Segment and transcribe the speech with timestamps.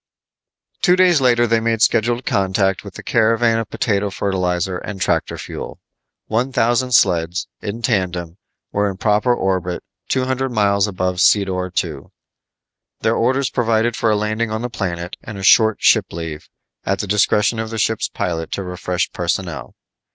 [0.81, 5.37] Two days later they made scheduled contact with the caravan of potato fertilizer and tractor
[5.37, 5.79] fuel.
[6.25, 8.39] One thousand sleds, in tandem,
[8.71, 12.05] were in proper orbit two hundred miles above Sedor II.
[13.01, 16.49] Their orders provided for a landing on the planet and a short ship leave,
[16.83, 19.75] at the discretion of the ship's pilot to refresh personnel.